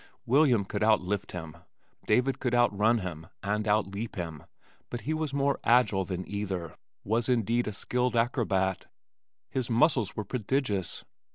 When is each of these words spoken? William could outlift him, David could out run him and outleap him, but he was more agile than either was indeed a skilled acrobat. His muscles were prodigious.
William 0.25 0.65
could 0.65 0.81
outlift 0.81 1.31
him, 1.31 1.57
David 2.07 2.39
could 2.39 2.55
out 2.55 2.75
run 2.75 2.97
him 3.05 3.27
and 3.43 3.67
outleap 3.67 4.15
him, 4.15 4.43
but 4.89 5.01
he 5.01 5.13
was 5.13 5.31
more 5.31 5.59
agile 5.63 6.05
than 6.05 6.27
either 6.27 6.75
was 7.03 7.29
indeed 7.29 7.67
a 7.67 7.71
skilled 7.71 8.15
acrobat. 8.15 8.87
His 9.51 9.69
muscles 9.69 10.15
were 10.15 10.25
prodigious. 10.25 11.05